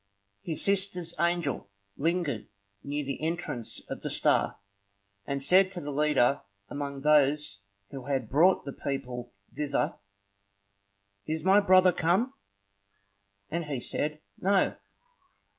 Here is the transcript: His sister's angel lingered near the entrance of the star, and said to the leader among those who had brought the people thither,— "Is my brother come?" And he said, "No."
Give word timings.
His 0.41 0.63
sister's 0.65 1.13
angel 1.19 1.69
lingered 1.95 2.47
near 2.83 3.05
the 3.05 3.21
entrance 3.21 3.81
of 3.87 4.01
the 4.01 4.09
star, 4.09 4.57
and 5.27 5.43
said 5.43 5.69
to 5.73 5.79
the 5.79 5.91
leader 5.91 6.41
among 6.69 7.01
those 7.01 7.61
who 7.91 8.05
had 8.07 8.27
brought 8.27 8.65
the 8.65 8.73
people 8.73 9.31
thither,— 9.53 9.93
"Is 11.27 11.45
my 11.45 11.59
brother 11.59 11.91
come?" 11.91 12.33
And 13.51 13.65
he 13.65 13.79
said, 13.79 14.19
"No." 14.39 14.75